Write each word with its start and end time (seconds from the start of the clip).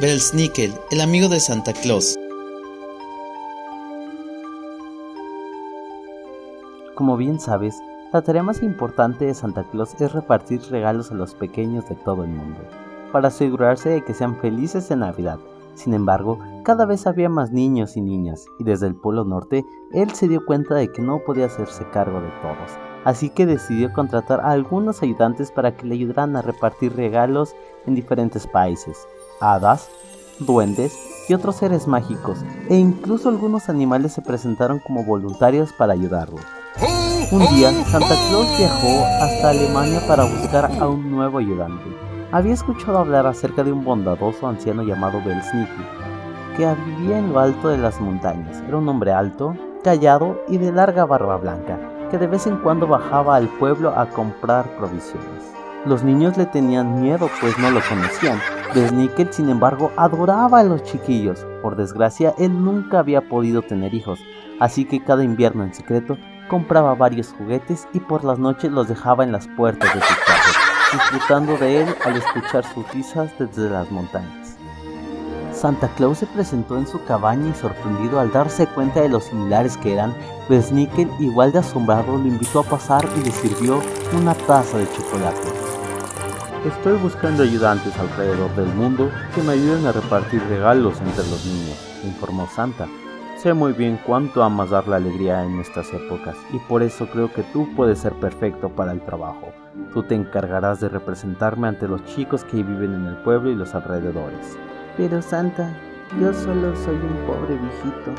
Belsnickel, 0.00 0.72
el 0.90 1.02
amigo 1.02 1.28
de 1.28 1.38
Santa 1.40 1.74
Claus. 1.74 2.18
Como 6.94 7.18
bien 7.18 7.38
sabes, 7.38 7.78
la 8.10 8.22
tarea 8.22 8.42
más 8.42 8.62
importante 8.62 9.26
de 9.26 9.34
Santa 9.34 9.62
Claus 9.64 9.94
es 10.00 10.10
repartir 10.12 10.62
regalos 10.70 11.10
a 11.10 11.16
los 11.16 11.34
pequeños 11.34 11.86
de 11.90 11.96
todo 11.96 12.24
el 12.24 12.30
mundo, 12.30 12.60
para 13.12 13.28
asegurarse 13.28 13.90
de 13.90 14.02
que 14.02 14.14
sean 14.14 14.36
felices 14.36 14.90
en 14.90 15.00
Navidad. 15.00 15.38
Sin 15.74 15.92
embargo, 15.92 16.38
cada 16.64 16.86
vez 16.86 17.06
había 17.06 17.28
más 17.28 17.52
niños 17.52 17.94
y 17.98 18.00
niñas, 18.00 18.46
y 18.58 18.64
desde 18.64 18.86
el 18.86 18.94
Polo 18.94 19.26
Norte, 19.26 19.66
él 19.92 20.10
se 20.14 20.28
dio 20.28 20.46
cuenta 20.46 20.76
de 20.76 20.90
que 20.90 21.02
no 21.02 21.18
podía 21.26 21.44
hacerse 21.44 21.84
cargo 21.90 22.22
de 22.22 22.30
todos, 22.40 22.70
así 23.04 23.28
que 23.28 23.44
decidió 23.44 23.92
contratar 23.92 24.40
a 24.40 24.52
algunos 24.52 25.02
ayudantes 25.02 25.52
para 25.52 25.76
que 25.76 25.86
le 25.86 25.96
ayudaran 25.96 26.36
a 26.36 26.42
repartir 26.42 26.96
regalos 26.96 27.54
en 27.84 27.94
diferentes 27.94 28.46
países 28.46 28.96
hadas, 29.40 29.88
duendes 30.38 30.96
y 31.28 31.34
otros 31.34 31.56
seres 31.56 31.86
mágicos, 31.86 32.38
e 32.68 32.76
incluso 32.76 33.28
algunos 33.28 33.68
animales 33.68 34.12
se 34.12 34.22
presentaron 34.22 34.78
como 34.78 35.04
voluntarios 35.04 35.72
para 35.72 35.92
ayudarlo. 35.92 36.38
Un 37.32 37.46
día, 37.54 37.70
Santa 37.84 38.16
Claus 38.28 38.48
viajó 38.58 39.04
hasta 39.22 39.50
Alemania 39.50 40.00
para 40.08 40.24
buscar 40.24 40.70
a 40.80 40.88
un 40.88 41.10
nuevo 41.10 41.38
ayudante. 41.38 41.84
Había 42.32 42.54
escuchado 42.54 42.98
hablar 42.98 43.26
acerca 43.26 43.62
de 43.62 43.70
un 43.70 43.84
bondadoso 43.84 44.48
anciano 44.48 44.82
llamado 44.82 45.22
Belsnicki, 45.24 45.84
que 46.56 46.74
vivía 46.86 47.18
en 47.18 47.32
lo 47.32 47.38
alto 47.38 47.68
de 47.68 47.78
las 47.78 48.00
montañas. 48.00 48.60
Era 48.66 48.78
un 48.78 48.88
hombre 48.88 49.12
alto, 49.12 49.56
callado 49.84 50.42
y 50.48 50.58
de 50.58 50.72
larga 50.72 51.04
barba 51.04 51.36
blanca, 51.36 51.78
que 52.10 52.18
de 52.18 52.26
vez 52.26 52.46
en 52.46 52.56
cuando 52.56 52.88
bajaba 52.88 53.36
al 53.36 53.48
pueblo 53.48 53.96
a 53.96 54.06
comprar 54.10 54.68
provisiones. 54.76 55.52
Los 55.86 56.02
niños 56.02 56.36
le 56.36 56.46
tenían 56.46 57.00
miedo 57.00 57.30
pues 57.40 57.56
no 57.58 57.70
lo 57.70 57.80
conocían. 57.88 58.38
Besnickel, 58.74 59.32
sin 59.32 59.48
embargo, 59.48 59.92
adoraba 59.96 60.60
a 60.60 60.64
los 60.64 60.82
chiquillos. 60.84 61.44
Por 61.62 61.76
desgracia, 61.76 62.34
él 62.38 62.64
nunca 62.64 63.00
había 63.00 63.28
podido 63.28 63.62
tener 63.62 63.94
hijos, 63.94 64.20
así 64.60 64.84
que 64.84 65.02
cada 65.02 65.24
invierno 65.24 65.64
en 65.64 65.74
secreto 65.74 66.16
compraba 66.48 66.94
varios 66.94 67.32
juguetes 67.32 67.88
y 67.92 68.00
por 68.00 68.24
las 68.24 68.38
noches 68.38 68.70
los 68.70 68.88
dejaba 68.88 69.24
en 69.24 69.32
las 69.32 69.48
puertas 69.48 69.94
de 69.94 70.00
sus 70.00 70.16
casas, 70.18 70.56
disfrutando 70.92 71.56
de 71.56 71.82
él 71.82 71.88
al 72.04 72.16
escuchar 72.16 72.64
sus 72.64 72.88
risas 72.92 73.30
desde 73.38 73.70
las 73.70 73.90
montañas. 73.90 74.56
Santa 75.52 75.88
Claus 75.96 76.18
se 76.18 76.26
presentó 76.26 76.78
en 76.78 76.86
su 76.86 77.04
cabaña 77.04 77.50
y 77.50 77.54
sorprendido 77.54 78.18
al 78.18 78.32
darse 78.32 78.66
cuenta 78.66 79.00
de 79.00 79.10
lo 79.10 79.20
similares 79.20 79.76
que 79.76 79.92
eran, 79.92 80.14
Besnickel, 80.48 81.10
igual 81.18 81.52
de 81.52 81.58
asombrado, 81.58 82.16
lo 82.16 82.26
invitó 82.26 82.60
a 82.60 82.64
pasar 82.64 83.06
y 83.16 83.24
le 83.24 83.30
sirvió 83.30 83.80
una 84.16 84.34
taza 84.34 84.78
de 84.78 84.90
chocolate. 84.90 85.59
Estoy 86.64 86.98
buscando 86.98 87.42
ayudantes 87.42 87.98
alrededor 87.98 88.54
del 88.54 88.66
mundo 88.74 89.08
que 89.34 89.42
me 89.42 89.52
ayuden 89.52 89.86
a 89.86 89.92
repartir 89.92 90.42
regalos 90.42 91.00
entre 91.00 91.26
los 91.30 91.46
niños, 91.46 92.02
informó 92.04 92.46
Santa. 92.48 92.86
Sé 93.38 93.54
muy 93.54 93.72
bien 93.72 93.98
cuánto 94.06 94.42
amas 94.42 94.68
dar 94.68 94.86
la 94.86 94.96
alegría 94.96 95.42
en 95.42 95.58
estas 95.58 95.90
épocas 95.94 96.36
y 96.52 96.58
por 96.58 96.82
eso 96.82 97.08
creo 97.10 97.32
que 97.32 97.44
tú 97.44 97.66
puedes 97.74 98.00
ser 98.00 98.12
perfecto 98.20 98.68
para 98.68 98.92
el 98.92 99.00
trabajo. 99.00 99.54
Tú 99.94 100.02
te 100.02 100.14
encargarás 100.14 100.80
de 100.80 100.90
representarme 100.90 101.66
ante 101.66 101.88
los 101.88 102.04
chicos 102.04 102.44
que 102.44 102.58
viven 102.58 102.92
en 102.92 103.06
el 103.06 103.16
pueblo 103.22 103.50
y 103.50 103.54
los 103.54 103.74
alrededores. 103.74 104.58
Pero 104.98 105.22
Santa, 105.22 105.74
yo 106.20 106.34
solo 106.34 106.76
soy 106.76 106.96
un 106.96 107.26
pobre 107.26 107.56
viejito. 107.56 108.12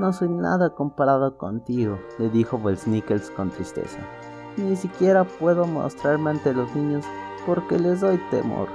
No 0.00 0.14
soy 0.14 0.30
nada 0.30 0.70
comparado 0.70 1.36
contigo, 1.36 1.98
le 2.18 2.30
dijo 2.30 2.58
Belsnickels 2.58 3.30
con 3.32 3.50
tristeza. 3.50 3.98
Ni 4.56 4.76
siquiera 4.76 5.24
puedo 5.24 5.66
mostrarme 5.66 6.30
ante 6.30 6.54
los 6.54 6.74
niños 6.74 7.04
porque 7.46 7.78
les 7.78 8.00
doy 8.00 8.18
temor. 8.30 8.68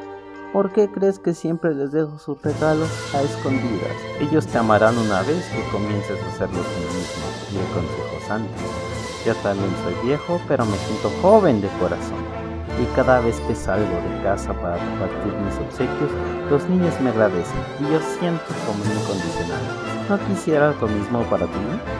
¿Por 0.53 0.71
qué 0.71 0.89
crees 0.89 1.19
que 1.19 1.33
siempre 1.33 1.75
les 1.75 1.91
dejo 1.91 2.17
sus 2.19 2.41
regalos 2.41 2.89
a 3.13 3.21
escondidas? 3.21 3.95
Ellos 4.19 4.47
te 4.47 4.57
amarán 4.57 4.97
una 4.97 5.21
vez 5.21 5.45
que 5.49 5.61
comiences 5.71 6.21
a 6.21 6.27
hacerlo 6.27 6.59
tú 6.59 6.95
mismo, 6.95 7.25
y 7.51 7.57
el 7.57 7.73
consejo 7.73 8.27
santo. 8.27 8.53
Yo 9.25 9.35
también 9.35 9.69
soy 9.83 10.07
viejo, 10.07 10.39
pero 10.47 10.65
me 10.65 10.77
siento 10.77 11.09
joven 11.21 11.61
de 11.61 11.67
corazón. 11.79 12.26
Y 12.79 12.85
cada 12.95 13.19
vez 13.21 13.39
que 13.41 13.55
salgo 13.55 13.85
de 13.85 14.23
casa 14.23 14.53
para 14.53 14.75
repartir 14.75 15.33
mis 15.33 15.57
obsequios, 15.57 16.11
los 16.49 16.69
niños 16.69 16.93
me 17.01 17.09
agradecen 17.09 17.59
y 17.79 17.91
yo 17.91 17.99
siento 18.19 18.43
como 18.65 18.83
incondicional. 18.85 19.87
¿No 20.09 20.19
quisieras 20.27 20.79
lo 20.79 20.87
mismo 20.87 21.21
para 21.23 21.47
ti? 21.47 21.59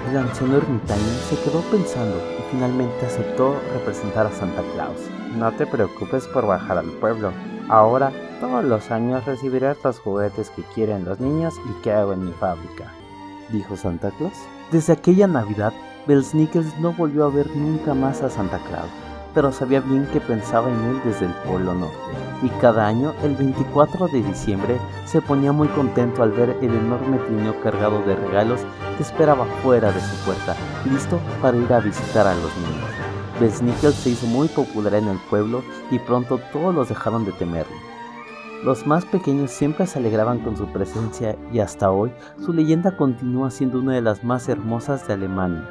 El 0.09 0.17
anciano 0.17 0.57
ermitaño 0.57 1.13
se 1.29 1.35
quedó 1.41 1.61
pensando 1.71 2.15
y 2.39 2.51
finalmente 2.51 3.05
aceptó 3.05 3.59
representar 3.73 4.27
a 4.27 4.31
Santa 4.31 4.61
Claus. 4.73 5.01
No 5.37 5.51
te 5.51 5.65
preocupes 5.65 6.27
por 6.27 6.45
bajar 6.45 6.77
al 6.77 6.89
pueblo. 7.01 7.31
Ahora, 7.69 8.11
todos 8.39 8.63
los 8.63 8.91
años 8.91 9.25
recibirás 9.25 9.77
los 9.83 9.99
juguetes 9.99 10.51
que 10.51 10.61
quieren 10.75 11.05
los 11.05 11.19
niños 11.19 11.55
y 11.65 11.81
que 11.81 11.91
hago 11.91 12.13
en 12.13 12.25
mi 12.25 12.31
fábrica, 12.33 12.93
dijo 13.49 13.75
Santa 13.75 14.11
Claus. 14.11 14.37
Desde 14.71 14.93
aquella 14.93 15.27
Navidad, 15.27 15.73
Belsnickels 16.07 16.79
no 16.79 16.93
volvió 16.93 17.25
a 17.25 17.29
ver 17.29 17.49
nunca 17.55 17.93
más 17.93 18.21
a 18.21 18.29
Santa 18.29 18.59
Claus, 18.69 18.89
pero 19.37 19.51
sabía 19.51 19.81
bien 19.81 20.07
que 20.07 20.19
pensaba 20.19 20.67
en 20.67 20.83
él 20.85 21.01
desde 21.05 21.27
el 21.27 21.33
Polo 21.45 21.75
Norte. 21.75 21.95
Y 22.41 22.49
cada 22.59 22.87
año, 22.87 23.13
el 23.21 23.35
24 23.35 24.07
de 24.07 24.23
diciembre, 24.23 24.79
se 25.05 25.21
ponía 25.21 25.51
muy 25.51 25.67
contento 25.67 26.23
al 26.23 26.31
ver 26.31 26.57
el 26.59 26.73
enorme 26.73 27.19
trineo 27.19 27.61
cargado 27.61 28.01
de 28.01 28.15
regalos 28.15 28.61
que 28.97 29.03
esperaba 29.03 29.45
fuera 29.61 29.91
de 29.91 30.01
su 30.01 30.15
puerta, 30.25 30.55
listo 30.91 31.19
para 31.39 31.55
ir 31.55 31.71
a 31.71 31.79
visitar 31.81 32.25
a 32.25 32.33
los 32.33 32.51
niños. 32.57 32.89
Besnickel 33.39 33.93
se 33.93 34.09
hizo 34.09 34.25
muy 34.25 34.47
popular 34.47 34.95
en 34.95 35.07
el 35.07 35.19
pueblo 35.29 35.61
y 35.91 35.99
pronto 35.99 36.39
todos 36.51 36.73
los 36.73 36.89
dejaron 36.89 37.23
de 37.23 37.31
temerlo. 37.33 37.75
Los 38.63 38.87
más 38.87 39.05
pequeños 39.05 39.51
siempre 39.51 39.85
se 39.85 39.99
alegraban 39.99 40.39
con 40.39 40.57
su 40.57 40.65
presencia 40.65 41.37
y 41.53 41.59
hasta 41.59 41.91
hoy 41.91 42.11
su 42.43 42.53
leyenda 42.53 42.97
continúa 42.97 43.51
siendo 43.51 43.77
una 43.77 43.93
de 43.93 44.01
las 44.01 44.23
más 44.23 44.49
hermosas 44.49 45.07
de 45.07 45.13
Alemania. 45.13 45.69